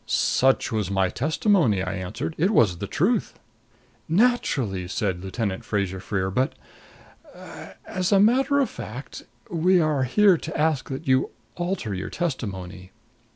[0.07, 2.33] "Such was my testimony," I answered.
[2.39, 3.37] "It was the truth."
[4.09, 6.31] "Naturally," said Lieutenant Fraser Freer.
[6.31, 6.53] "But
[7.35, 12.09] er as a matter of fact, we are here to ask that you alter your
[12.09, 12.91] testimony.